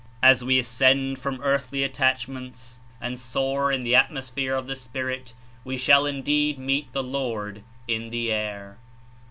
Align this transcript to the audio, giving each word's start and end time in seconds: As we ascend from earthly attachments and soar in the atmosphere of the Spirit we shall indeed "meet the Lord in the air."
As 0.23 0.43
we 0.43 0.57
ascend 0.57 1.19
from 1.19 1.39
earthly 1.43 1.83
attachments 1.83 2.79
and 2.99 3.19
soar 3.19 3.71
in 3.71 3.83
the 3.83 3.93
atmosphere 3.93 4.55
of 4.55 4.65
the 4.65 4.75
Spirit 4.75 5.35
we 5.63 5.77
shall 5.77 6.07
indeed 6.07 6.57
"meet 6.57 6.91
the 6.91 7.03
Lord 7.03 7.63
in 7.87 8.09
the 8.09 8.31
air." 8.31 8.79